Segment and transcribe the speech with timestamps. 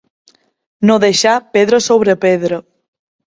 [0.89, 2.57] No deixar pedra sobre pedra.